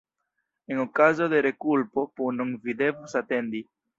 En 0.75 0.79
okazo 0.83 1.27
de 1.33 1.41
rekulpo, 1.47 2.05
punon 2.21 2.57
vi 2.65 2.77
devus 2.83 3.17
atendi. 3.23 3.63